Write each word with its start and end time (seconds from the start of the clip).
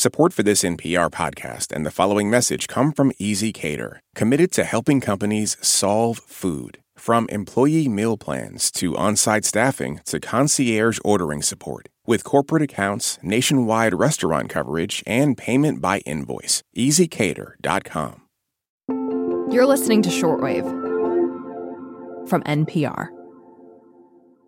Support 0.00 0.32
for 0.32 0.42
this 0.42 0.62
NPR 0.62 1.10
podcast 1.10 1.70
and 1.70 1.84
the 1.84 1.90
following 1.90 2.30
message 2.30 2.68
come 2.68 2.90
from 2.90 3.12
ezCater, 3.20 3.98
committed 4.14 4.50
to 4.52 4.64
helping 4.64 4.98
companies 4.98 5.58
solve 5.60 6.16
food. 6.26 6.78
From 6.96 7.26
employee 7.28 7.86
meal 7.86 8.16
plans 8.16 8.70
to 8.78 8.96
on 8.96 9.14
site 9.16 9.44
staffing 9.44 10.00
to 10.06 10.18
concierge 10.18 10.98
ordering 11.04 11.42
support. 11.42 11.90
With 12.06 12.24
corporate 12.24 12.62
accounts, 12.62 13.18
nationwide 13.22 13.92
restaurant 13.92 14.48
coverage, 14.48 15.02
and 15.06 15.36
payment 15.36 15.82
by 15.82 15.98
invoice. 16.06 16.62
ezCater.com. 16.74 18.22
You're 19.52 19.66
listening 19.66 20.00
to 20.00 20.08
Shortwave 20.08 20.64
from 22.26 22.42
NPR. 22.44 23.08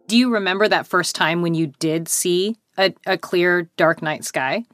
Do 0.07 0.16
you 0.16 0.32
remember 0.32 0.66
that 0.66 0.87
first 0.87 1.14
time 1.14 1.43
when 1.43 1.53
you 1.53 1.66
did 1.79 2.09
see 2.09 2.57
a, 2.79 2.95
a 3.05 3.19
clear, 3.19 3.69
dark 3.77 4.00
night 4.00 4.25
sky? 4.25 4.64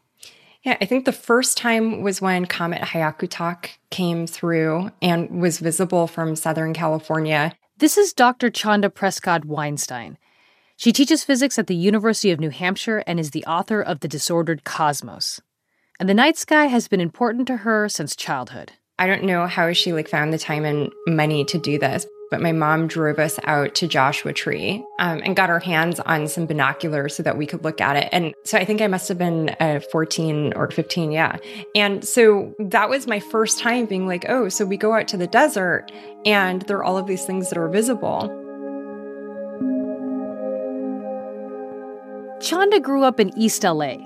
Yeah, 0.69 0.77
I 0.83 0.85
think 0.85 1.07
the 1.07 1.13
first 1.13 1.57
time 1.57 2.03
was 2.03 2.21
when 2.21 2.45
Comet 2.45 2.83
Hyakutake 2.83 3.79
came 3.89 4.27
through 4.27 4.91
and 5.01 5.41
was 5.41 5.61
visible 5.61 6.07
from 6.07 6.37
Southern 6.37 6.75
California. 6.75 7.55
This 7.79 7.97
is 7.97 8.13
Dr. 8.13 8.51
Chanda 8.51 8.91
Prescod-Weinstein. 8.91 10.19
She 10.77 10.93
teaches 10.93 11.25
physics 11.25 11.59
at 11.59 11.69
the 11.69 11.75
University 11.75 12.33
of 12.33 12.39
New 12.39 12.51
Hampshire 12.51 13.03
and 13.07 13.19
is 13.19 13.31
the 13.31 13.47
author 13.47 13.81
of 13.81 14.01
The 14.01 14.09
Disordered 14.09 14.65
Cosmos. 14.65 15.41
And 15.99 16.07
the 16.07 16.13
night 16.13 16.37
sky 16.37 16.67
has 16.67 16.87
been 16.87 17.01
important 17.01 17.47
to 17.47 17.57
her 17.57 17.89
since 17.89 18.15
childhood. 18.15 18.73
I 18.99 19.07
don't 19.07 19.25
know 19.25 19.47
how 19.47 19.73
she 19.73 19.95
like 19.95 20.07
found 20.07 20.35
the 20.35 20.39
time 20.39 20.67
and 20.67 20.93
money 21.07 21.47
to 21.47 21.57
do 21.57 21.79
this, 21.79 22.07
but 22.31 22.41
my 22.41 22.53
mom 22.53 22.87
drove 22.87 23.19
us 23.19 23.39
out 23.45 23.75
to 23.77 23.89
Joshua 23.89 24.33
Tree 24.33 24.85
um, 24.99 25.21
and 25.25 25.37
got 25.37 25.51
our 25.51 25.59
hands 25.59 26.01
on 26.01 26.29
some 26.29 26.47
binoculars 26.47 27.15
so 27.15 27.23
that 27.23 27.37
we 27.37 27.47
could 27.47 27.65
look 27.65 27.81
at 27.81 27.97
it. 27.97 28.09
And 28.13 28.35
so 28.45 28.59
I 28.59 28.65
think 28.65 28.81
I 28.81 28.87
must 28.87 29.09
have 29.09 29.19
been 29.19 29.55
uh, 29.61 29.81
14 29.93 30.53
or 30.55 30.71
15, 30.71 31.13
yeah. 31.13 31.37
And 31.75 32.07
so 32.07 32.55
that 32.59 32.89
was 32.89 33.07
my 33.07 33.21
first 33.21 33.59
time 33.59 33.87
being 33.87 34.07
like, 34.07 34.27
oh, 34.29 34.49
so 34.49 34.65
we 34.65 34.77
go 34.77 34.95
out 34.95 35.09
to 35.09 35.17
the 35.17 35.27
desert 35.27 35.91
and 36.25 36.63
there 36.63 36.79
are 36.79 36.85
all 36.85 36.99
of 36.99 37.07
these 37.07 37.25
things 37.25 37.49
that 37.49 37.59
are 37.59 37.69
visible. 37.69 38.29
Chanda 42.41 42.79
grew 42.79 43.03
up 43.03 43.19
in 43.19 43.37
East 43.37 43.65
LA, 43.65 43.97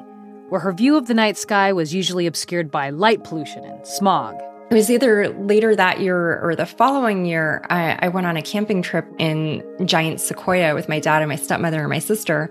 where 0.48 0.60
her 0.60 0.72
view 0.72 0.96
of 0.96 1.06
the 1.06 1.14
night 1.14 1.36
sky 1.36 1.72
was 1.72 1.92
usually 1.92 2.26
obscured 2.26 2.70
by 2.70 2.90
light 2.90 3.24
pollution 3.24 3.64
and 3.64 3.86
smog. 3.86 4.40
It 4.72 4.76
was 4.76 4.90
either 4.90 5.28
later 5.28 5.76
that 5.76 6.00
year 6.00 6.40
or 6.40 6.56
the 6.56 6.64
following 6.64 7.26
year. 7.26 7.62
I, 7.68 7.98
I, 8.00 8.08
went 8.08 8.26
on 8.26 8.38
a 8.38 8.42
camping 8.42 8.80
trip 8.80 9.06
in 9.18 9.62
Giant 9.84 10.18
Sequoia 10.18 10.74
with 10.74 10.88
my 10.88 10.98
dad 10.98 11.20
and 11.20 11.28
my 11.28 11.36
stepmother 11.36 11.80
and 11.80 11.90
my 11.90 11.98
sister. 11.98 12.48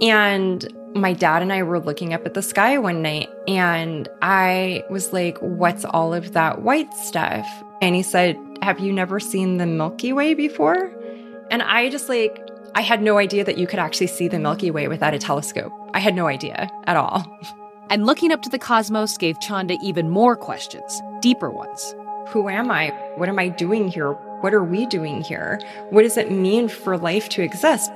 And 0.00 0.68
my 0.96 1.12
dad 1.12 1.42
and 1.42 1.52
I 1.52 1.62
were 1.62 1.78
looking 1.78 2.12
up 2.12 2.26
at 2.26 2.34
the 2.34 2.42
sky 2.42 2.76
one 2.78 3.02
night, 3.02 3.28
and 3.46 4.08
I 4.20 4.82
was 4.90 5.12
like, 5.12 5.38
What's 5.38 5.84
all 5.84 6.12
of 6.12 6.32
that 6.32 6.62
white 6.62 6.92
stuff? 6.94 7.46
And 7.80 7.94
he 7.94 8.02
said, 8.02 8.36
Have 8.62 8.80
you 8.80 8.92
never 8.92 9.20
seen 9.20 9.58
the 9.58 9.66
Milky 9.66 10.12
Way 10.12 10.34
before? 10.34 10.92
And 11.52 11.62
I 11.62 11.88
just 11.88 12.08
like, 12.08 12.50
I 12.74 12.80
had 12.80 13.00
no 13.00 13.16
idea 13.16 13.44
that 13.44 13.58
you 13.58 13.68
could 13.68 13.78
actually 13.78 14.08
see 14.08 14.26
the 14.26 14.40
Milky 14.40 14.72
Way 14.72 14.88
without 14.88 15.14
a 15.14 15.20
telescope. 15.20 15.72
I 15.94 16.00
had 16.00 16.16
no 16.16 16.26
idea 16.26 16.68
at 16.88 16.96
all. 16.96 17.24
And 17.90 18.06
looking 18.06 18.30
up 18.30 18.40
to 18.42 18.48
the 18.48 18.58
cosmos 18.58 19.18
gave 19.18 19.40
Chanda 19.40 19.76
even 19.82 20.08
more 20.08 20.36
questions, 20.36 21.02
deeper 21.20 21.50
ones. 21.50 21.92
Who 22.28 22.48
am 22.48 22.70
I? 22.70 22.90
What 23.16 23.28
am 23.28 23.36
I 23.36 23.48
doing 23.48 23.88
here? 23.88 24.12
What 24.42 24.54
are 24.54 24.62
we 24.62 24.86
doing 24.86 25.22
here? 25.22 25.58
What 25.90 26.02
does 26.02 26.16
it 26.16 26.30
mean 26.30 26.68
for 26.68 26.96
life 26.96 27.28
to 27.30 27.42
exist? 27.42 27.90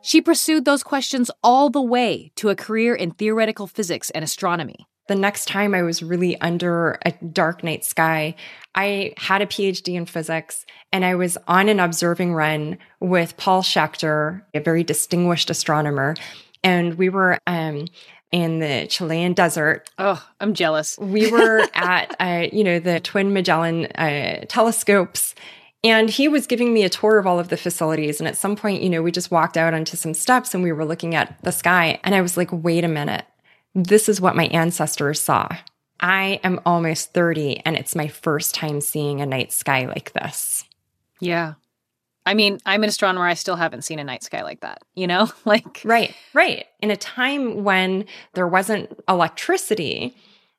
She 0.00 0.22
pursued 0.22 0.64
those 0.64 0.82
questions 0.82 1.30
all 1.42 1.68
the 1.68 1.82
way 1.82 2.32
to 2.36 2.48
a 2.48 2.56
career 2.56 2.94
in 2.94 3.10
theoretical 3.10 3.66
physics 3.66 4.08
and 4.08 4.24
astronomy. 4.24 4.86
The 5.08 5.14
next 5.14 5.46
time 5.46 5.74
I 5.74 5.82
was 5.82 6.02
really 6.02 6.40
under 6.40 6.98
a 7.04 7.12
dark 7.12 7.62
night 7.62 7.84
sky, 7.84 8.34
I 8.74 9.12
had 9.18 9.42
a 9.42 9.46
PhD 9.46 9.94
in 9.94 10.06
physics 10.06 10.64
and 10.90 11.04
I 11.04 11.16
was 11.16 11.36
on 11.46 11.68
an 11.68 11.80
observing 11.80 12.34
run 12.34 12.78
with 12.98 13.36
Paul 13.36 13.62
Schechter, 13.62 14.42
a 14.54 14.60
very 14.60 14.82
distinguished 14.82 15.50
astronomer 15.50 16.16
and 16.62 16.94
we 16.94 17.08
were 17.08 17.38
um, 17.46 17.86
in 18.32 18.58
the 18.58 18.86
Chilean 18.88 19.32
desert. 19.32 19.88
Oh, 19.98 20.24
I'm 20.40 20.54
jealous. 20.54 20.98
we 20.98 21.30
were 21.30 21.66
at, 21.74 22.14
uh, 22.20 22.48
you 22.52 22.64
know, 22.64 22.78
the 22.78 23.00
Twin 23.00 23.32
Magellan 23.32 23.86
uh, 23.86 24.44
telescopes. 24.48 25.34
And 25.84 26.10
he 26.10 26.26
was 26.26 26.46
giving 26.46 26.74
me 26.74 26.82
a 26.82 26.88
tour 26.88 27.18
of 27.18 27.26
all 27.26 27.38
of 27.38 27.48
the 27.48 27.56
facilities. 27.56 28.20
And 28.20 28.26
at 28.26 28.36
some 28.36 28.56
point, 28.56 28.82
you 28.82 28.90
know, 28.90 29.02
we 29.02 29.12
just 29.12 29.30
walked 29.30 29.56
out 29.56 29.74
onto 29.74 29.96
some 29.96 30.14
steps 30.14 30.52
and 30.52 30.62
we 30.64 30.72
were 30.72 30.84
looking 30.84 31.14
at 31.14 31.40
the 31.42 31.52
sky. 31.52 32.00
And 32.02 32.14
I 32.14 32.22
was 32.22 32.36
like, 32.36 32.50
wait 32.52 32.82
a 32.82 32.88
minute. 32.88 33.24
This 33.74 34.08
is 34.08 34.20
what 34.20 34.34
my 34.34 34.46
ancestors 34.46 35.20
saw. 35.20 35.48
I 36.00 36.40
am 36.42 36.60
almost 36.66 37.14
30 37.14 37.62
and 37.64 37.76
it's 37.76 37.94
my 37.94 38.08
first 38.08 38.54
time 38.54 38.80
seeing 38.80 39.20
a 39.20 39.26
night 39.26 39.52
sky 39.52 39.86
like 39.86 40.12
this. 40.12 40.64
Yeah. 41.20 41.54
I 42.26 42.34
mean, 42.34 42.58
I'm 42.66 42.82
an 42.82 42.88
astronomer. 42.88 43.26
I 43.26 43.34
still 43.34 43.56
haven't 43.56 43.82
seen 43.82 43.98
a 43.98 44.04
night 44.04 44.24
sky 44.24 44.42
like 44.42 44.60
that, 44.60 44.82
you 44.94 45.06
know? 45.06 45.30
like, 45.44 45.80
right, 45.84 46.14
right. 46.34 46.66
In 46.80 46.90
a 46.90 46.96
time 46.96 47.64
when 47.64 48.04
there 48.34 48.48
wasn't 48.48 48.90
electricity, 49.08 50.14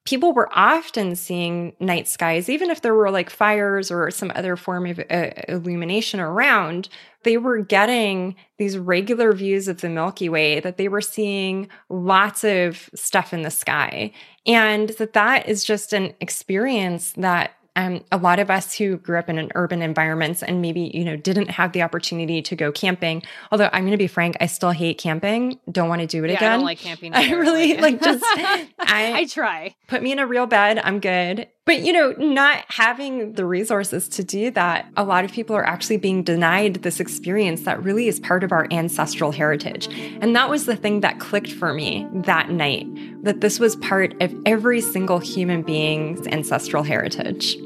people 0.07 0.31
were 0.31 0.49
often 0.57 1.17
seeing 1.17 1.73
night 1.81 2.07
skies, 2.07 2.47
even 2.47 2.69
if 2.69 2.81
there 2.81 2.95
were 2.95 3.11
like 3.11 3.29
fires 3.29 3.91
or 3.91 4.09
some 4.09 4.31
other 4.35 4.55
form 4.55 4.85
of 4.85 4.99
uh, 5.11 5.31
illumination 5.49 6.21
around. 6.21 6.87
They 7.23 7.35
were 7.35 7.59
getting 7.59 8.37
these 8.57 8.77
regular 8.77 9.33
views 9.33 9.67
of 9.67 9.81
the 9.81 9.89
Milky 9.89 10.29
Way, 10.29 10.61
that 10.61 10.77
they 10.77 10.87
were 10.87 11.01
seeing 11.01 11.67
lots 11.89 12.45
of 12.45 12.89
stuff 12.95 13.33
in 13.33 13.41
the 13.41 13.51
sky. 13.51 14.13
And 14.45 14.89
that 14.91 15.11
that 15.11 15.49
is 15.49 15.65
just 15.65 15.91
an 15.91 16.13
experience 16.21 17.11
that 17.17 17.56
um, 17.77 18.03
a 18.11 18.17
lot 18.17 18.39
of 18.39 18.49
us 18.49 18.73
who 18.73 18.97
grew 18.97 19.19
up 19.19 19.29
in 19.29 19.37
an 19.37 19.51
urban 19.53 19.83
environments 19.83 20.41
and 20.41 20.61
maybe 20.61 20.91
you 20.93 21.05
know 21.05 21.15
didn't 21.15 21.51
have 21.51 21.71
the 21.71 21.83
opportunity 21.83 22.41
to 22.41 22.55
go 22.55 22.71
camping 22.71 23.21
although 23.51 23.69
i'm 23.71 23.83
going 23.83 23.91
to 23.91 23.97
be 23.97 24.07
frank 24.07 24.35
i 24.41 24.47
still 24.47 24.71
hate 24.71 24.97
camping 24.97 25.59
don't 25.71 25.87
want 25.87 26.01
to 26.01 26.07
do 26.07 26.23
it 26.23 26.31
yeah, 26.31 26.37
again 26.37 26.51
i 26.51 26.55
don't 26.55 26.65
like 26.65 26.79
camping 26.79 27.13
either. 27.13 27.35
i 27.35 27.39
really 27.39 27.75
like, 27.75 28.01
like 28.01 28.01
just 28.01 28.23
I, 28.79 29.13
I 29.15 29.25
try. 29.25 29.75
put 29.87 30.01
me 30.01 30.11
in 30.11 30.19
a 30.19 30.27
real 30.27 30.47
bed 30.47 30.79
i'm 30.83 30.99
good. 30.99 31.47
But 31.65 31.81
you 31.81 31.91
know 31.91 32.13
not 32.17 32.63
having 32.69 33.33
the 33.33 33.45
resources 33.45 34.07
to 34.09 34.23
do 34.23 34.51
that 34.51 34.87
a 34.95 35.03
lot 35.03 35.25
of 35.25 35.33
people 35.33 35.53
are 35.53 35.65
actually 35.65 35.97
being 35.97 36.23
denied 36.23 36.75
this 36.75 37.01
experience 37.01 37.63
that 37.63 37.83
really 37.83 38.07
is 38.07 38.21
part 38.21 38.45
of 38.45 38.53
our 38.53 38.67
ancestral 38.71 39.33
heritage. 39.33 39.89
And 40.21 40.33
that 40.33 40.49
was 40.49 40.65
the 40.65 40.77
thing 40.77 41.01
that 41.01 41.19
clicked 41.19 41.51
for 41.51 41.73
me 41.73 42.07
that 42.13 42.49
night 42.49 42.87
that 43.23 43.41
this 43.41 43.59
was 43.59 43.75
part 43.75 44.15
of 44.21 44.33
every 44.45 44.79
single 44.79 45.19
human 45.19 45.61
being's 45.61 46.25
ancestral 46.27 46.83
heritage 46.83 47.57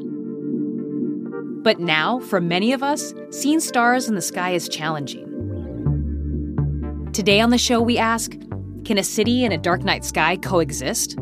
but 1.64 1.80
now, 1.80 2.20
for 2.20 2.42
many 2.42 2.74
of 2.74 2.82
us, 2.82 3.14
seeing 3.30 3.60
stars 3.60 4.10
in 4.10 4.16
the 4.16 4.22
sky 4.22 4.52
is 4.52 4.68
challenging. 4.68 5.28
Today 7.14 7.40
on 7.40 7.52
the 7.52 7.58
show, 7.58 7.82
we 7.82 7.98
ask 7.98 8.32
Can 8.84 8.98
a 8.98 9.04
city 9.04 9.44
and 9.44 9.54
a 9.54 9.58
dark 9.58 9.84
night 9.84 10.04
sky 10.04 10.38
coexist? 10.38 11.18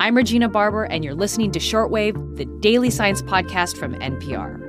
I'm 0.00 0.16
Regina 0.16 0.48
Barber, 0.48 0.84
and 0.84 1.04
you're 1.04 1.14
listening 1.14 1.52
to 1.52 1.58
Shortwave, 1.58 2.36
the 2.36 2.46
daily 2.60 2.90
science 2.90 3.22
podcast 3.22 3.76
from 3.76 3.94
NPR. 3.96 4.63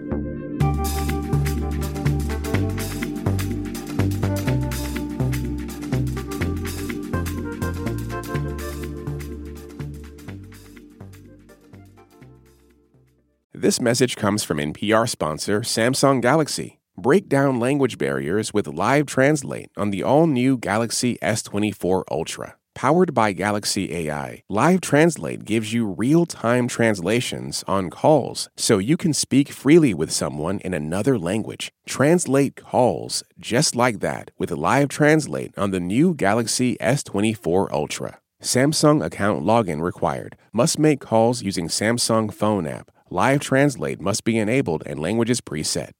This 13.65 13.81
message 13.81 14.15
comes 14.15 14.43
from 14.43 14.59
NPR 14.59 15.09
sponsor 15.09 15.61
Samsung 15.61 16.21
Galaxy. 16.21 16.77
Break 16.95 17.27
down 17.27 17.59
language 17.59 17.97
barriers 17.97 18.53
with 18.53 18.67
Live 18.67 19.07
Translate 19.07 19.71
on 19.75 19.89
the 19.89 20.03
all 20.03 20.27
new 20.27 20.55
Galaxy 20.55 21.17
S24 21.19 22.03
Ultra. 22.11 22.57
Powered 22.75 23.15
by 23.15 23.31
Galaxy 23.31 23.91
AI, 23.91 24.43
Live 24.49 24.81
Translate 24.81 25.45
gives 25.45 25.73
you 25.73 25.87
real 25.87 26.27
time 26.27 26.67
translations 26.67 27.63
on 27.67 27.89
calls 27.89 28.49
so 28.55 28.77
you 28.77 28.97
can 28.97 29.13
speak 29.13 29.49
freely 29.49 29.95
with 29.95 30.11
someone 30.11 30.59
in 30.59 30.75
another 30.75 31.17
language. 31.17 31.71
Translate 31.87 32.55
calls 32.55 33.23
just 33.39 33.75
like 33.75 33.99
that 33.99 34.29
with 34.37 34.51
Live 34.51 34.89
Translate 34.89 35.57
on 35.57 35.71
the 35.71 35.79
new 35.79 36.13
Galaxy 36.13 36.77
S24 36.79 37.71
Ultra. 37.71 38.19
Samsung 38.43 39.03
account 39.03 39.43
login 39.43 39.81
required. 39.81 40.37
Must 40.53 40.77
make 40.77 40.99
calls 40.99 41.41
using 41.41 41.67
Samsung 41.67 42.31
phone 42.31 42.67
app. 42.67 42.91
Live 43.11 43.39
Translate 43.39 44.01
must 44.01 44.23
be 44.23 44.37
enabled 44.37 44.81
and 44.85 44.99
languages 44.99 45.39
preset. 45.39 45.91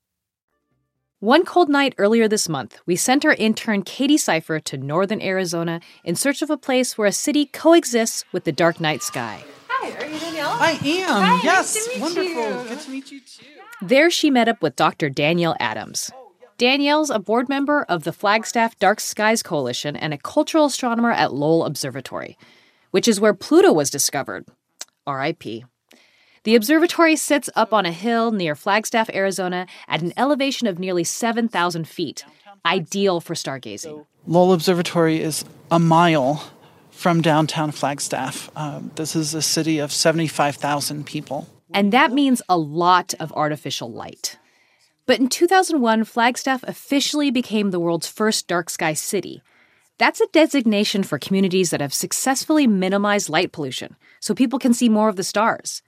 One 1.19 1.45
cold 1.45 1.69
night 1.69 1.93
earlier 1.97 2.27
this 2.27 2.49
month, 2.49 2.79
we 2.85 2.95
sent 2.95 3.23
our 3.25 3.33
intern 3.35 3.83
Katie 3.83 4.17
Cipher 4.17 4.59
to 4.61 4.77
northern 4.77 5.21
Arizona 5.21 5.81
in 6.03 6.15
search 6.15 6.41
of 6.41 6.49
a 6.49 6.57
place 6.57 6.97
where 6.97 7.07
a 7.07 7.11
city 7.11 7.45
coexists 7.45 8.25
with 8.31 8.43
the 8.43 8.51
dark 8.51 8.79
night 8.79 9.01
sky. 9.03 9.43
Hi, 9.69 9.91
are 10.03 10.05
you 10.11 10.19
Danielle? 10.19 10.49
I 10.49 10.71
am. 10.71 11.21
Hi, 11.23 11.39
yes, 11.43 11.87
nice 11.87 11.99
wonderful. 11.99 12.63
You. 12.63 12.69
Good 12.69 12.79
to 12.81 12.89
meet 12.91 13.11
you 13.11 13.19
too. 13.21 13.45
There, 13.81 14.09
she 14.09 14.29
met 14.31 14.47
up 14.49 14.61
with 14.61 14.75
Dr. 14.75 15.09
Danielle 15.09 15.55
Adams. 15.59 16.11
Danielle's 16.57 17.09
a 17.09 17.19
board 17.19 17.49
member 17.49 17.83
of 17.83 18.03
the 18.03 18.13
Flagstaff 18.13 18.79
Dark 18.79 18.99
Skies 18.99 19.43
Coalition 19.43 19.95
and 19.95 20.13
a 20.13 20.17
cultural 20.17 20.65
astronomer 20.65 21.11
at 21.11 21.33
Lowell 21.33 21.65
Observatory. 21.65 22.37
which 22.91 23.07
is 23.09 23.19
where 23.19 23.33
Pluto 23.33 23.73
was 23.73 23.89
discovered. 23.89 24.45
RIP. 25.05 25.43
The 26.45 26.53
observatory 26.53 27.15
sits 27.15 27.49
up 27.55 27.73
on 27.73 27.87
a 27.87 27.91
hill 27.91 28.31
near 28.31 28.53
Flagstaff, 28.53 29.09
Arizona, 29.09 29.65
at 29.87 30.03
an 30.03 30.13
elevation 30.15 30.67
of 30.67 30.77
nearly 30.77 31.03
7,000 31.03 31.87
feet, 31.87 32.23
ideal 32.63 33.19
for 33.19 33.33
stargazing. 33.33 34.05
Lowell 34.27 34.53
Observatory 34.53 35.19
is 35.21 35.43
a 35.71 35.79
mile 35.79 36.51
from 36.91 37.23
downtown 37.23 37.71
Flagstaff. 37.71 38.51
Um, 38.55 38.91
this 38.93 39.15
is 39.15 39.33
a 39.33 39.41
city 39.41 39.79
of 39.79 39.91
75,000 39.91 41.07
people. 41.07 41.47
And 41.73 41.91
that 41.91 42.11
means 42.11 42.43
a 42.47 42.59
lot 42.59 43.15
of 43.19 43.33
artificial 43.33 43.91
light. 43.91 44.37
But 45.07 45.19
in 45.19 45.29
2001, 45.29 46.03
Flagstaff 46.03 46.61
officially 46.67 47.31
became 47.31 47.71
the 47.71 47.79
world's 47.79 48.07
first 48.07 48.47
dark 48.47 48.69
sky 48.69 48.93
city. 48.93 49.41
That's 49.97 50.21
a 50.21 50.27
designation 50.27 51.01
for 51.01 51.17
communities 51.17 51.71
that 51.71 51.81
have 51.81 51.93
successfully 51.93 52.67
minimized 52.67 53.29
light 53.29 53.51
pollution 53.51 53.95
so 54.19 54.35
people 54.35 54.59
can 54.59 54.75
see 54.75 54.89
more 54.89 55.09
of 55.09 55.15
the 55.15 55.23
stars. 55.23 55.81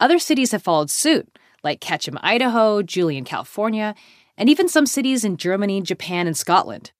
Other 0.00 0.18
cities 0.18 0.52
have 0.52 0.62
followed 0.62 0.90
suit, 0.90 1.38
like 1.62 1.80
Ketchum, 1.80 2.18
Idaho, 2.22 2.82
Julian, 2.82 3.24
California, 3.24 3.94
and 4.36 4.48
even 4.48 4.68
some 4.68 4.86
cities 4.86 5.24
in 5.24 5.36
Germany, 5.36 5.80
Japan, 5.80 6.26
and 6.26 6.36
Scotland. 6.36 6.92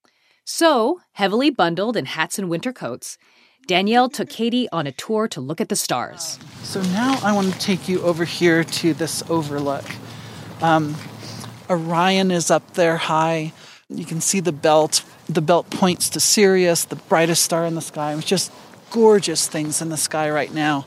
So, 0.45 1.01
heavily 1.13 1.51
bundled 1.51 1.97
in 1.97 2.05
hats 2.05 2.39
and 2.39 2.49
winter 2.49 2.73
coats, 2.73 3.19
Danielle 3.67 4.11
took 4.11 4.29
Katie 4.29 4.69
on 4.71 4.87
a 4.87 4.93
tour 4.93 5.27
to 5.29 5.41
look 5.41 5.61
at 5.61 5.71
the 5.71 5.77
stars. 5.77 6.39
So 6.63 6.83
now 6.83 7.19
I 7.23 7.33
want 7.33 7.53
to 7.53 7.59
take 7.59 7.89
you 7.89 8.03
over 8.03 8.25
here 8.25 8.63
to 8.63 8.93
this 8.93 9.23
overlook. 9.31 9.85
Um, 10.61 10.95
Orion 11.71 12.31
is 12.31 12.51
up 12.51 12.75
there 12.75 12.99
high. 12.99 13.53
You 13.89 14.05
can 14.05 14.21
see 14.21 14.41
the 14.41 14.53
belt. 14.53 15.03
The 15.29 15.41
belt 15.41 15.71
points 15.71 16.11
to 16.11 16.21
Sirius, 16.21 16.85
the 16.85 16.97
brightest 16.97 17.43
star 17.43 17.65
in 17.65 17.75
the 17.75 17.81
sky. 17.81 18.13
It's 18.13 18.27
just 18.27 18.53
gorgeous 18.91 19.49
things 19.49 19.81
in 19.81 19.89
the 19.89 19.97
sky 19.97 20.29
right 20.29 20.53
now. 20.53 20.85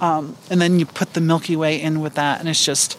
Um, 0.00 0.36
and 0.50 0.60
then 0.60 0.78
you 0.78 0.86
put 0.86 1.14
the 1.14 1.20
Milky 1.20 1.56
Way 1.56 1.80
in 1.80 2.00
with 2.00 2.14
that, 2.14 2.40
and 2.40 2.48
it's 2.48 2.64
just 2.64 2.98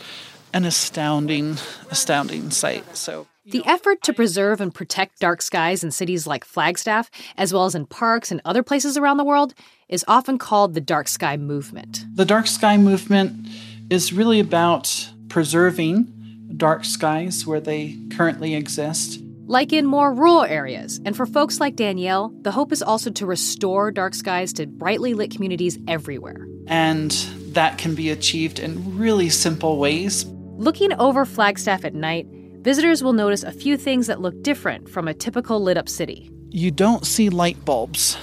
an 0.53 0.65
astounding, 0.65 1.57
astounding 1.91 2.49
sight. 2.51 2.95
So 2.95 3.27
the 3.45 3.65
effort 3.65 4.01
to 4.03 4.13
preserve 4.13 4.59
and 4.59 4.73
protect 4.73 5.19
dark 5.19 5.41
skies 5.41 5.83
in 5.83 5.91
cities 5.91 6.27
like 6.27 6.43
Flagstaff, 6.43 7.09
as 7.37 7.53
well 7.53 7.65
as 7.65 7.75
in 7.75 7.85
parks 7.85 8.29
and 8.29 8.41
other 8.43 8.61
places 8.61 8.97
around 8.97 9.17
the 9.17 9.23
world, 9.23 9.53
is 9.87 10.03
often 10.07 10.37
called 10.37 10.73
the 10.73 10.81
dark 10.81 11.07
sky 11.07 11.37
movement. 11.37 12.05
The 12.13 12.25
dark 12.25 12.47
sky 12.47 12.75
movement 12.75 13.47
is 13.89 14.11
really 14.11 14.41
about 14.41 15.09
preserving 15.29 16.13
dark 16.57 16.83
skies 16.83 17.45
where 17.45 17.61
they 17.61 17.97
currently 18.11 18.53
exist. 18.53 19.21
Like 19.45 19.71
in 19.71 19.85
more 19.85 20.13
rural 20.13 20.43
areas. 20.43 20.99
And 21.05 21.15
for 21.15 21.25
folks 21.25 21.61
like 21.61 21.77
Danielle, 21.77 22.33
the 22.41 22.51
hope 22.51 22.73
is 22.73 22.83
also 22.83 23.11
to 23.11 23.25
restore 23.25 23.91
dark 23.91 24.13
skies 24.13 24.51
to 24.53 24.67
brightly 24.67 25.13
lit 25.13 25.31
communities 25.31 25.79
everywhere. 25.87 26.47
And 26.67 27.11
that 27.53 27.77
can 27.77 27.95
be 27.95 28.09
achieved 28.09 28.59
in 28.59 28.97
really 28.97 29.29
simple 29.29 29.77
ways. 29.77 30.25
Looking 30.57 30.93
over 30.93 31.25
Flagstaff 31.25 31.85
at 31.85 31.93
night, 31.93 32.27
visitors 32.61 33.03
will 33.03 33.13
notice 33.13 33.43
a 33.43 33.51
few 33.51 33.77
things 33.77 34.07
that 34.07 34.21
look 34.21 34.41
different 34.43 34.89
from 34.89 35.07
a 35.07 35.13
typical 35.13 35.61
lit 35.61 35.77
up 35.77 35.87
city. 35.87 36.29
You 36.49 36.71
don't 36.71 37.05
see 37.05 37.29
light 37.29 37.63
bulbs, 37.65 38.17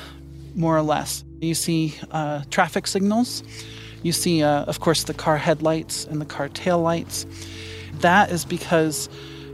more 0.54 0.76
or 0.76 0.82
less. 0.82 1.24
You 1.40 1.54
see 1.54 1.94
uh, 2.10 2.42
traffic 2.50 2.86
signals. 2.86 3.42
You 4.02 4.12
see, 4.12 4.42
uh, 4.42 4.64
of 4.64 4.80
course, 4.80 5.04
the 5.04 5.14
car 5.14 5.38
headlights 5.38 6.04
and 6.04 6.20
the 6.20 6.26
car 6.26 6.48
tail 6.48 6.80
lights. 6.80 7.26
That 8.00 8.30
is 8.30 8.44
because 8.44 9.08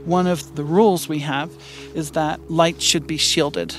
one 0.05 0.27
of 0.27 0.55
the 0.55 0.63
rules 0.63 1.07
we 1.07 1.19
have 1.19 1.51
is 1.93 2.11
that 2.11 2.51
light 2.51 2.81
should 2.81 3.05
be 3.05 3.17
shielded. 3.17 3.75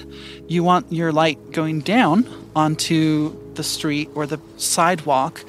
You 0.49 0.62
want 0.62 0.93
your 0.93 1.12
light 1.12 1.53
going 1.53 1.81
down 1.81 2.26
onto 2.55 3.37
the 3.54 3.64
street 3.64 4.10
or 4.14 4.26
the 4.26 4.40
sidewalk. 4.56 5.44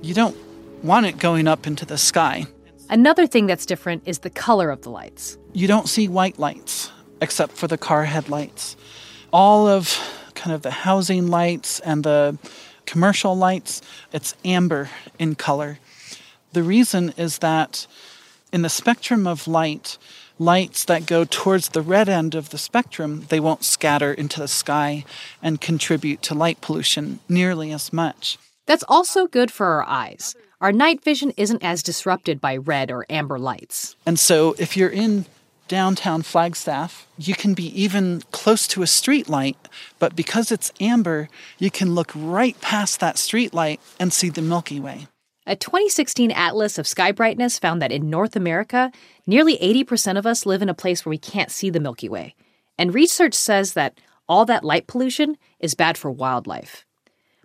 You 0.00 0.14
don't 0.14 0.36
want 0.82 1.06
it 1.06 1.18
going 1.18 1.46
up 1.46 1.66
into 1.66 1.86
the 1.86 1.98
sky. 1.98 2.46
Another 2.90 3.26
thing 3.26 3.46
that's 3.46 3.64
different 3.64 4.02
is 4.06 4.18
the 4.18 4.30
color 4.30 4.70
of 4.70 4.82
the 4.82 4.90
lights. 4.90 5.38
You 5.52 5.66
don't 5.66 5.88
see 5.88 6.08
white 6.08 6.38
lights 6.38 6.90
except 7.20 7.52
for 7.52 7.68
the 7.68 7.78
car 7.78 8.04
headlights. 8.04 8.76
All 9.32 9.66
of 9.66 9.96
kind 10.34 10.54
of 10.54 10.62
the 10.62 10.70
housing 10.70 11.28
lights 11.28 11.80
and 11.80 12.04
the 12.04 12.36
commercial 12.84 13.36
lights, 13.36 13.80
it's 14.12 14.34
amber 14.44 14.90
in 15.18 15.36
color. 15.36 15.78
The 16.52 16.62
reason 16.62 17.14
is 17.16 17.38
that 17.38 17.86
in 18.52 18.62
the 18.62 18.68
spectrum 18.68 19.26
of 19.26 19.48
light, 19.48 19.96
lights 20.38 20.84
that 20.84 21.06
go 21.06 21.24
towards 21.24 21.70
the 21.70 21.82
red 21.82 22.08
end 22.08 22.34
of 22.34 22.50
the 22.50 22.58
spectrum, 22.58 23.26
they 23.28 23.40
won't 23.40 23.64
scatter 23.64 24.12
into 24.12 24.40
the 24.40 24.48
sky 24.48 25.04
and 25.42 25.60
contribute 25.60 26.22
to 26.22 26.34
light 26.34 26.60
pollution 26.60 27.20
nearly 27.28 27.72
as 27.72 27.92
much. 27.92 28.38
That's 28.66 28.84
also 28.88 29.26
good 29.26 29.50
for 29.50 29.66
our 29.66 29.82
eyes 29.82 30.34
our 30.62 30.70
night 30.70 31.02
vision 31.02 31.32
isn't 31.36 31.64
as 31.64 31.82
disrupted 31.82 32.40
by 32.40 32.56
red 32.56 32.92
or 32.92 33.04
amber 33.10 33.36
lights. 33.36 33.96
And 34.06 34.16
so 34.16 34.54
if 34.60 34.76
you're 34.76 34.88
in 34.88 35.26
downtown 35.66 36.22
Flagstaff, 36.22 37.08
you 37.18 37.34
can 37.34 37.52
be 37.52 37.66
even 37.82 38.22
close 38.30 38.68
to 38.68 38.82
a 38.82 38.86
street 38.86 39.28
light, 39.28 39.56
but 39.98 40.14
because 40.14 40.52
it's 40.52 40.72
amber, 40.80 41.28
you 41.58 41.68
can 41.68 41.96
look 41.96 42.12
right 42.14 42.58
past 42.60 43.00
that 43.00 43.18
street 43.18 43.52
light 43.52 43.80
and 43.98 44.12
see 44.12 44.28
the 44.28 44.40
Milky 44.40 44.78
Way. 44.78 45.08
A 45.44 45.56
2016 45.56 46.30
Atlas 46.30 46.78
of 46.78 46.86
Sky 46.86 47.10
Brightness 47.10 47.58
found 47.58 47.82
that 47.82 47.90
in 47.90 48.08
North 48.08 48.36
America, 48.36 48.92
nearly 49.26 49.58
80% 49.58 50.16
of 50.16 50.24
us 50.24 50.46
live 50.46 50.62
in 50.62 50.68
a 50.68 50.74
place 50.74 51.04
where 51.04 51.10
we 51.10 51.18
can't 51.18 51.50
see 51.50 51.68
the 51.68 51.80
Milky 51.80 52.08
Way. 52.08 52.36
And 52.78 52.94
research 52.94 53.34
says 53.34 53.72
that 53.72 53.98
all 54.28 54.44
that 54.44 54.62
light 54.62 54.86
pollution 54.86 55.36
is 55.58 55.74
bad 55.74 55.98
for 55.98 56.12
wildlife. 56.12 56.86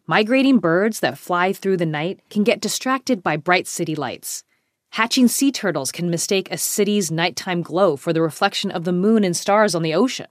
Migrating 0.06 0.60
birds 0.60 1.00
that 1.00 1.18
fly 1.18 1.52
through 1.52 1.78
the 1.78 1.88
night 1.88 2.22
can 2.30 2.44
get 2.44 2.62
distracted 2.62 3.24
by 3.24 3.36
bright 3.36 3.68
city 3.68 3.96
lights. 3.96 4.44
Hatching 4.92 5.28
sea 5.28 5.52
turtles 5.52 5.92
can 5.92 6.12
mistake 6.12 6.50
a 6.52 6.58
city's 6.58 7.12
nighttime 7.12 7.64
glow 7.64 7.96
for 7.96 8.14
the 8.14 8.22
reflection 8.22 8.70
of 8.70 8.84
the 8.84 8.94
moon 8.94 9.24
and 9.24 9.36
stars 9.36 9.74
on 9.74 9.82
the 9.82 9.96
ocean. 9.96 10.28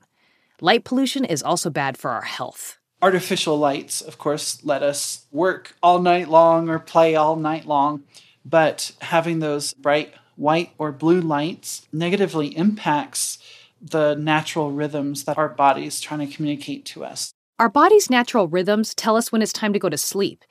Light 0.60 0.84
pollution 0.84 1.24
is 1.24 1.42
also 1.42 1.68
bad 1.68 1.98
for 1.98 2.12
our 2.12 2.22
health. 2.22 2.75
Artificial 3.02 3.58
lights, 3.58 4.00
of 4.00 4.18
course, 4.18 4.64
let 4.64 4.82
us 4.82 5.26
work 5.30 5.76
all 5.82 6.00
night 6.00 6.28
long 6.28 6.68
or 6.68 6.78
play 6.78 7.14
all 7.14 7.36
night 7.36 7.66
long, 7.66 8.04
but 8.44 8.92
having 9.00 9.40
those 9.40 9.74
bright 9.74 10.14
white 10.36 10.72
or 10.78 10.92
blue 10.92 11.20
lights 11.20 11.86
negatively 11.92 12.56
impacts 12.56 13.38
the 13.80 14.14
natural 14.14 14.72
rhythms 14.72 15.24
that 15.24 15.36
our 15.36 15.48
body 15.48 15.86
is 15.86 16.00
trying 16.00 16.26
to 16.26 16.34
communicate 16.34 16.84
to 16.86 17.04
us. 17.04 17.32
Our 17.58 17.68
body's 17.68 18.10
natural 18.10 18.48
rhythms 18.48 18.94
tell 18.94 19.16
us 19.16 19.32
when 19.32 19.42
it's 19.42 19.52
time 19.52 19.72
to 19.72 19.78
go 19.78 19.88
to 19.88 19.98
sleep. 19.98 20.44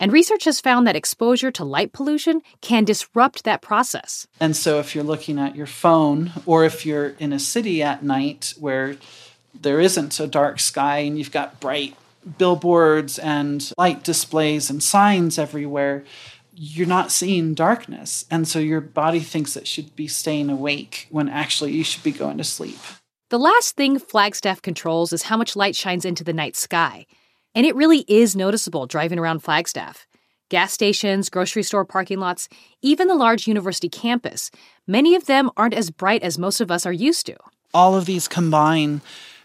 And 0.00 0.12
research 0.12 0.44
has 0.44 0.60
found 0.60 0.86
that 0.86 0.96
exposure 0.96 1.50
to 1.52 1.64
light 1.64 1.92
pollution 1.92 2.40
can 2.62 2.84
disrupt 2.84 3.44
that 3.44 3.60
process. 3.60 4.26
And 4.40 4.56
so, 4.56 4.78
if 4.78 4.94
you're 4.94 5.04
looking 5.04 5.38
at 5.38 5.54
your 5.54 5.66
phone, 5.66 6.32
or 6.46 6.64
if 6.64 6.86
you're 6.86 7.10
in 7.18 7.34
a 7.34 7.38
city 7.38 7.82
at 7.82 8.02
night 8.02 8.54
where 8.58 8.96
there 9.54 9.80
isn't 9.80 10.18
a 10.20 10.26
dark 10.26 10.60
sky 10.60 10.98
and 10.98 11.18
you've 11.18 11.32
got 11.32 11.60
bright 11.60 11.96
billboards 12.38 13.18
and 13.18 13.72
light 13.78 14.04
displays 14.04 14.70
and 14.70 14.82
signs 14.82 15.38
everywhere, 15.38 16.04
you're 16.54 16.86
not 16.86 17.10
seeing 17.10 17.54
darkness. 17.54 18.26
And 18.30 18.46
so, 18.46 18.58
your 18.58 18.80
body 18.80 19.20
thinks 19.20 19.56
it 19.56 19.66
should 19.66 19.96
be 19.96 20.08
staying 20.08 20.50
awake 20.50 21.06
when 21.10 21.28
actually 21.28 21.72
you 21.72 21.84
should 21.84 22.02
be 22.02 22.12
going 22.12 22.38
to 22.38 22.44
sleep. 22.44 22.78
The 23.30 23.38
last 23.38 23.76
thing 23.76 23.98
Flagstaff 23.98 24.60
controls 24.60 25.12
is 25.12 25.24
how 25.24 25.36
much 25.36 25.56
light 25.56 25.76
shines 25.76 26.04
into 26.04 26.24
the 26.24 26.32
night 26.32 26.56
sky. 26.56 27.06
And 27.54 27.64
it 27.64 27.74
really 27.74 28.04
is 28.08 28.36
noticeable 28.36 28.86
driving 28.86 29.18
around 29.18 29.40
Flagstaff. 29.40 30.06
Gas 30.50 30.72
stations, 30.72 31.30
grocery 31.30 31.62
store 31.62 31.84
parking 31.84 32.18
lots, 32.18 32.48
even 32.82 33.06
the 33.06 33.14
large 33.14 33.46
university 33.46 33.88
campus, 33.88 34.50
many 34.86 35.14
of 35.14 35.26
them 35.26 35.48
aren't 35.56 35.74
as 35.74 35.90
bright 35.90 36.24
as 36.24 36.38
most 36.38 36.60
of 36.60 36.72
us 36.72 36.84
are 36.84 36.92
used 36.92 37.24
to. 37.26 37.36
All 37.72 37.96
of 37.96 38.04
these 38.04 38.26
combine 38.26 39.00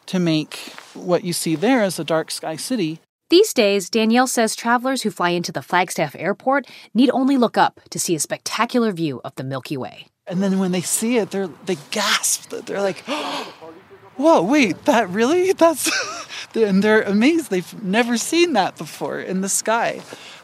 to 0.08 0.20
make 0.20 0.56
what 0.94 1.24
you 1.24 1.34
see 1.34 1.56
there 1.56 1.82
as 1.82 2.00
a 2.00 2.04
dark 2.04 2.32
sky 2.32 2.56
city. 2.56 3.00
These 3.30 3.54
days, 3.54 3.90
Danielle 3.90 4.28
says 4.28 4.56
travelers 4.56 5.02
who 5.02 5.10
fly 5.10 5.30
into 5.30 5.52
the 5.52 5.64
Flagstaff 5.64 6.16
airport 6.16 6.68
need 6.94 7.10
only 7.10 7.38
look 7.38 7.58
up 7.58 7.82
to 7.90 7.98
see 7.98 8.16
a 8.16 8.20
spectacular 8.20 8.92
view 8.92 9.20
of 9.26 9.34
the 9.36 9.44
Milky 9.44 9.78
Way. 9.78 10.08
And 10.28 10.44
then 10.44 10.60
when 10.60 10.72
they 10.72 10.82
see 10.82 11.18
it, 11.18 11.32
they're 11.32 11.48
they 11.48 11.78
gasp. 11.90 12.50
They're 12.50 12.82
like, 12.82 13.00
whoa, 14.16 14.44
wait, 14.44 14.86
that 14.86 15.10
really? 15.10 15.54
That's, 15.54 15.90
and 16.56 16.84
they're 16.84 17.02
amazed. 17.02 17.50
They've 17.50 17.84
never 17.84 18.16
seen 18.18 18.54
that 18.54 18.78
before 18.78 19.20
in 19.20 19.42
the 19.42 19.50
sky. 19.50 20.02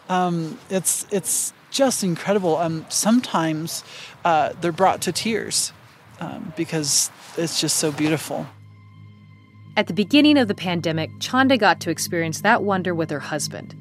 Um, 0.10 0.58
it's, 0.70 1.06
it's 1.12 1.53
just 1.70 2.03
incredible. 2.03 2.58
Um, 2.58 2.86
sometimes 2.89 3.84
uh, 4.25 4.53
they're 4.60 4.72
brought 4.72 5.01
to 5.01 5.12
tears 5.12 5.72
um, 6.20 6.51
because 6.58 7.12
it's 7.38 7.62
just 7.62 7.77
so 7.77 7.91
beautiful. 7.91 8.48
At 9.78 9.88
the 9.88 9.94
beginning 9.94 10.38
of 10.38 10.50
the 10.50 10.56
pandemic, 10.56 11.12
Chanda 11.20 11.58
got 11.58 11.80
to 11.82 11.90
experience 11.90 12.42
that 12.42 12.62
wonder 12.62 12.94
with 12.94 13.10
her 13.10 13.22
husband. 13.22 13.74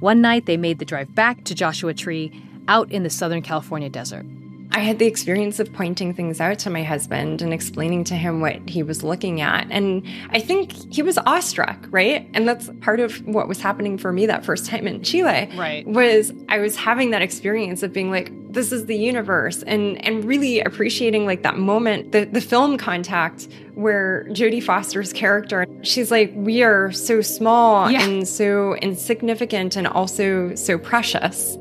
One 0.00 0.20
night, 0.20 0.46
they 0.46 0.56
made 0.56 0.80
the 0.80 0.84
drive 0.84 1.14
back 1.14 1.44
to 1.44 1.54
Joshua 1.54 1.94
Tree 1.94 2.42
out 2.66 2.90
in 2.90 3.04
the 3.04 3.10
Southern 3.10 3.42
California 3.42 3.88
desert. 3.88 4.26
I 4.72 4.80
had 4.80 4.98
the 4.98 5.06
experience 5.06 5.60
of 5.60 5.72
pointing 5.72 6.12
things 6.12 6.40
out 6.40 6.58
to 6.60 6.70
my 6.70 6.82
husband 6.82 7.40
and 7.40 7.52
explaining 7.54 8.04
to 8.04 8.14
him 8.14 8.40
what 8.40 8.68
he 8.68 8.82
was 8.82 9.04
looking 9.04 9.40
at. 9.40 9.68
And 9.70 10.04
I 10.30 10.40
think 10.40 10.92
he 10.92 11.00
was 11.00 11.16
awestruck, 11.16 11.78
right? 11.90 12.28
And 12.34 12.46
that's 12.46 12.68
part 12.80 12.98
of 12.98 13.24
what 13.26 13.46
was 13.46 13.60
happening 13.60 13.96
for 13.96 14.12
me 14.12 14.26
that 14.26 14.44
first 14.44 14.66
time 14.66 14.86
in 14.88 15.02
Chile. 15.02 15.48
Right. 15.56 15.86
Was 15.86 16.32
I 16.48 16.58
was 16.58 16.76
having 16.76 17.12
that 17.12 17.22
experience 17.22 17.84
of 17.84 17.92
being 17.92 18.10
like, 18.10 18.32
this 18.56 18.72
is 18.72 18.86
the 18.86 18.96
universe 18.96 19.62
and 19.64 20.04
and 20.04 20.24
really 20.24 20.60
appreciating 20.60 21.26
like 21.26 21.42
that 21.42 21.58
moment, 21.58 22.10
the, 22.12 22.24
the 22.24 22.40
film 22.40 22.78
contact 22.78 23.46
where 23.74 24.26
Jodie 24.30 24.62
Foster's 24.62 25.12
character, 25.12 25.66
she's 25.82 26.10
like, 26.10 26.32
we 26.34 26.62
are 26.62 26.90
so 26.90 27.20
small 27.20 27.90
Yeah. 27.90 28.02
and 28.02 28.26
so 28.26 28.74
insignificant 28.76 29.76
and 29.76 29.86
also 29.86 30.54
so 30.54 30.78
precious 30.78 31.58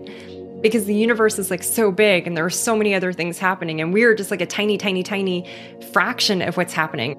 because 0.62 0.86
the 0.86 0.96
universe 0.96 1.38
is 1.38 1.52
like 1.52 1.64
so 1.64 1.92
big 1.92 2.26
and 2.26 2.36
there 2.38 2.46
are 2.46 2.50
so 2.50 2.76
many 2.78 2.96
other 2.96 3.12
things 3.12 3.38
happening 3.38 3.82
and 3.82 3.94
we're 3.94 4.16
just 4.16 4.32
like 4.32 4.42
a 4.42 4.46
tiny 4.48 4.78
tiny 4.78 5.04
tiny 5.04 5.48
fraction 5.92 6.42
of 6.42 6.56
what's 6.58 6.74
happening 6.74 7.16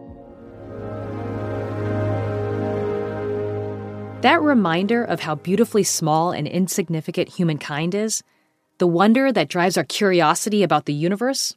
That 4.22 4.40
reminder 4.42 5.04
of 5.04 5.20
how 5.20 5.36
beautifully 5.36 5.84
small 5.84 6.32
and 6.32 6.48
insignificant 6.48 7.28
humankind 7.28 7.94
is, 7.94 8.24
the 8.78 8.86
wonder 8.86 9.32
that 9.32 9.48
drives 9.48 9.76
our 9.76 9.84
curiosity 9.84 10.62
about 10.62 10.86
the 10.86 10.92
universe, 10.92 11.54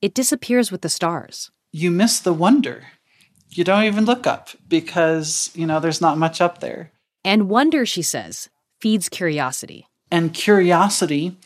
it 0.00 0.14
disappears 0.14 0.72
with 0.72 0.82
the 0.82 0.88
stars. 0.88 1.50
You 1.72 1.90
miss 1.90 2.18
the 2.18 2.32
wonder. 2.32 2.84
You 3.50 3.64
don't 3.64 3.84
even 3.84 4.04
look 4.04 4.26
up 4.26 4.50
because, 4.68 5.50
you 5.54 5.66
know, 5.66 5.78
there's 5.78 6.00
not 6.00 6.18
much 6.18 6.40
up 6.40 6.60
there. 6.60 6.90
And 7.24 7.48
wonder, 7.48 7.86
she 7.86 8.02
says, 8.02 8.48
feeds 8.80 9.08
curiosity. 9.08 9.86
And 10.10 10.34
curiosity, 10.34 11.36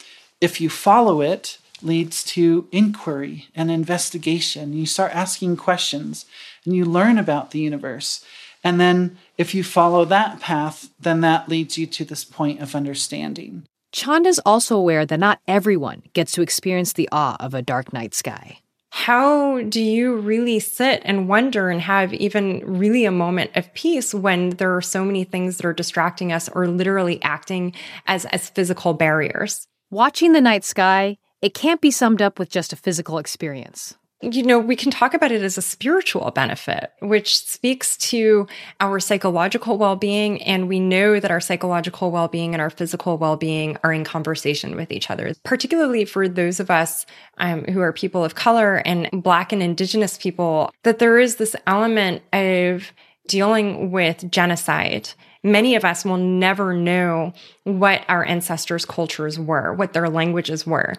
if 0.41 0.61
you 0.61 0.71
follow 0.71 1.21
it, 1.21 1.59
leads 1.83 2.25
to 2.25 2.67
inquiry 2.73 3.49
and 3.55 3.71
investigation. 3.71 4.73
You 4.73 4.87
start 4.87 5.15
asking 5.15 5.57
questions 5.57 6.26
and 6.65 6.75
you 6.75 6.85
learn 6.85 7.19
about 7.19 7.50
the 7.50 7.59
universe. 7.59 8.25
And 8.65 8.81
then 8.81 9.19
if 9.37 9.55
you 9.55 9.62
follow 9.62 10.05
that 10.07 10.41
path, 10.41 10.88
then 10.99 11.21
that 11.21 11.49
leads 11.49 11.76
you 11.76 11.87
to 11.87 12.05
this 12.05 12.25
point 12.25 12.61
of 12.61 12.75
understanding. 12.75 13.65
Chanda's 13.93 14.40
also 14.45 14.76
aware 14.76 15.07
that 15.07 15.21
not 15.21 15.40
everyone 15.49 16.02
gets 16.12 16.33
to 16.33 16.43
experience 16.43 16.93
the 16.93 17.09
awe 17.12 17.37
of 17.40 17.55
a 17.55 17.62
dark 17.62 17.93
night 17.93 18.14
sky. 18.14 18.59
how 18.90 19.61
do 19.62 19.81
you 19.83 20.16
really 20.16 20.59
sit 20.59 21.02
and 21.05 21.28
wonder 21.28 21.69
and 21.71 21.81
have 21.83 22.14
even 22.14 22.62
really 22.64 23.05
a 23.05 23.11
moment 23.11 23.50
of 23.55 23.73
peace 23.75 24.14
when 24.14 24.50
there 24.50 24.75
are 24.75 24.81
so 24.83 25.05
many 25.05 25.25
things 25.25 25.57
that 25.57 25.66
are 25.66 25.73
distracting 25.73 26.33
us 26.33 26.49
or 26.55 26.66
literally 26.66 27.23
acting 27.23 27.75
as 28.07 28.25
as 28.26 28.49
physical 28.50 28.95
barriers 28.95 29.66
Watching 29.90 30.33
the 30.33 30.40
night 30.40 30.64
sky, 30.64 31.16
it 31.40 31.55
can't 31.55 31.81
be 31.81 31.93
summed 31.93 32.21
up 32.21 32.40
with 32.40 32.50
just 32.50 32.73
a 32.73 32.76
physical 32.76 33.19
experience. 33.19 33.95
You 34.23 34.42
know, 34.42 34.58
we 34.58 34.76
can 34.76 34.90
talk 34.90 35.12
about 35.12 35.30
it 35.30 35.42
as 35.42 35.58
a 35.58 35.62
spiritual 35.62 36.30
benefit, 36.30 36.90
which 37.00 37.38
speaks 37.38 37.99
to 37.99 38.46
our 38.80 38.99
psychological 38.99 39.76
well 39.76 39.96
being. 39.96 40.42
And 40.42 40.68
we 40.68 40.80
know 40.80 41.20
that 41.20 41.30
our 41.30 41.40
psychological 41.40 42.11
well 42.11 42.28
being 42.28 42.54
and 42.54 42.62
our 42.62 42.70
physical 42.70 43.18
well 43.18 43.37
being 43.37 43.76
are 43.85 43.92
in 43.92 44.04
conversation 44.04 44.75
with 44.75 44.90
each 44.90 45.11
other, 45.11 45.35
particularly 45.44 46.06
for 46.06 46.28
those 46.28 46.61
of 46.61 46.70
us 46.70 47.04
um, 47.38 47.64
who 47.64 47.80
are 47.80 47.92
people 47.92 48.25
of 48.25 48.35
color 48.35 48.76
and 48.87 49.08
Black 49.23 49.52
and 49.52 49.62
Indigenous 49.62 50.16
people, 50.16 50.73
that 50.82 50.99
there 50.99 51.18
is 51.18 51.37
this 51.37 51.54
element 51.66 52.23
of 52.32 52.92
dealing 53.28 53.90
with 53.90 54.30
genocide. 54.30 55.11
Many 55.42 55.75
of 55.75 55.85
us 55.85 56.04
will 56.04 56.16
never 56.16 56.73
know 56.73 57.35
what 57.64 58.02
our 58.08 58.25
ancestors' 58.25 58.87
cultures 58.87 59.38
were, 59.38 59.75
what 59.75 59.92
their 59.92 60.08
languages 60.08 60.66
were. 60.66 60.94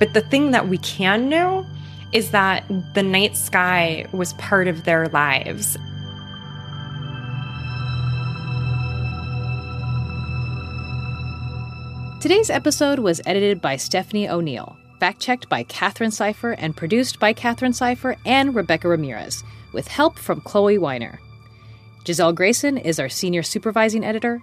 But 0.00 0.14
the 0.14 0.22
thing 0.22 0.50
that 0.50 0.66
we 0.66 0.78
can 0.78 1.28
know 1.28 1.64
is 2.12 2.32
that 2.32 2.64
the 2.94 3.02
night 3.02 3.36
sky 3.36 4.06
was 4.12 4.32
part 4.32 4.66
of 4.66 4.82
their 4.82 5.06
lives. 5.08 5.78
Today's 12.20 12.50
episode 12.50 12.98
was 12.98 13.20
edited 13.24 13.60
by 13.60 13.76
Stephanie 13.76 14.28
O'Neill, 14.28 14.76
fact 14.98 15.20
checked 15.20 15.48
by 15.48 15.62
Katherine 15.64 16.10
Cipher, 16.10 16.52
and 16.52 16.76
produced 16.76 17.20
by 17.20 17.32
Katherine 17.32 17.72
Cipher 17.72 18.16
and 18.26 18.54
Rebecca 18.54 18.88
Ramirez, 18.88 19.44
with 19.72 19.88
help 19.88 20.18
from 20.18 20.40
Chloe 20.40 20.78
Weiner. 20.78 21.20
Gisele 22.04 22.32
Grayson 22.32 22.76
is 22.76 22.98
our 22.98 23.08
senior 23.08 23.42
supervising 23.42 24.04
editor. 24.04 24.42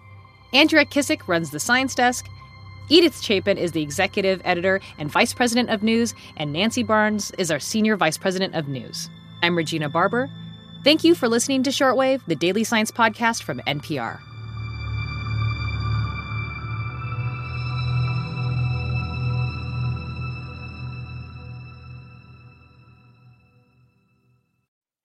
Andrea 0.53 0.85
Kissack 0.85 1.27
runs 1.27 1.51
the 1.51 1.59
science 1.59 1.93
desk. 1.93 2.27
Edith 2.89 3.21
Chapin 3.21 3.57
is 3.57 3.73
the 3.73 3.81
executive 3.81 4.41
editor 4.45 4.79
and 4.97 5.11
vice 5.11 5.33
president 5.33 5.69
of 5.69 5.83
news, 5.83 6.13
and 6.37 6.53
Nancy 6.53 6.83
Barnes 6.83 7.31
is 7.37 7.51
our 7.51 7.59
senior 7.59 7.97
vice 7.97 8.17
president 8.17 8.55
of 8.55 8.69
news. 8.69 9.09
I'm 9.43 9.57
Regina 9.57 9.89
Barber. 9.89 10.29
Thank 10.85 11.03
you 11.03 11.13
for 11.13 11.27
listening 11.27 11.63
to 11.63 11.69
Shortwave, 11.69 12.25
the 12.27 12.35
daily 12.35 12.63
science 12.63 12.89
podcast 12.89 13.43
from 13.43 13.59
NPR. 13.67 14.19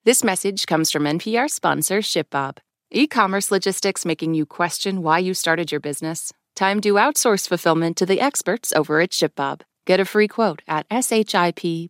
This 0.05 0.23
message 0.23 0.67
comes 0.67 0.89
from 0.89 1.03
NPR 1.03 1.49
sponsor 1.49 1.99
ShipBob. 1.99 2.59
E 2.91 3.07
commerce 3.07 3.51
logistics 3.51 4.05
making 4.05 4.35
you 4.35 4.45
question 4.45 5.01
why 5.01 5.19
you 5.19 5.33
started 5.33 5.71
your 5.71 5.81
business? 5.81 6.31
Time 6.55 6.81
to 6.81 6.93
outsource 6.93 7.47
fulfillment 7.47 7.97
to 7.97 8.05
the 8.05 8.21
experts 8.21 8.71
over 8.73 8.99
at 8.99 9.09
ShipBob. 9.09 9.61
Get 9.85 9.99
a 9.99 10.05
free 10.05 10.27
quote 10.27 10.61
at 10.67 10.87
shipbob.com. 10.89 11.89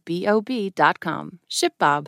ShipBob. 1.49 2.07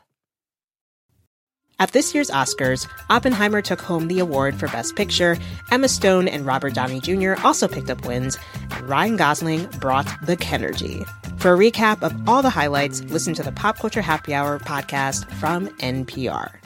At 1.77 1.91
this 1.91 2.15
year's 2.15 2.31
Oscars, 2.31 2.88
Oppenheimer 3.09 3.62
took 3.62 3.81
home 3.81 4.07
the 4.07 4.19
award 4.19 4.57
for 4.57 4.69
Best 4.69 4.95
Picture. 4.95 5.38
Emma 5.71 5.89
Stone 5.89 6.29
and 6.29 6.45
Robert 6.45 6.74
Downey 6.74 7.01
Jr. 7.01 7.33
also 7.43 7.67
picked 7.67 7.89
up 7.89 8.05
wins, 8.05 8.38
and 8.71 8.88
Ryan 8.88 9.17
Gosling 9.17 9.65
brought 9.81 10.07
the 10.25 10.38
Kenergy. 10.38 11.05
For 11.38 11.53
a 11.53 11.57
recap 11.57 12.01
of 12.01 12.29
all 12.29 12.41
the 12.41 12.50
highlights, 12.50 13.01
listen 13.03 13.33
to 13.33 13.43
the 13.43 13.51
Pop 13.51 13.77
Culture 13.77 14.01
Happy 14.01 14.33
Hour 14.33 14.59
podcast 14.59 15.29
from 15.33 15.67
NPR. 15.79 16.64